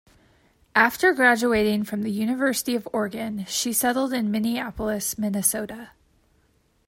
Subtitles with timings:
[0.73, 5.91] After graduating from the University of Oregon, she settled in Minneapolis, Minnesota.